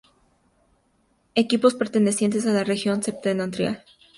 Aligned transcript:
Equipos 1.35 1.75
pertenecientes 1.75 2.47
a 2.47 2.53
la 2.53 2.63
Región 2.63 3.03
septentrional. 3.03 3.85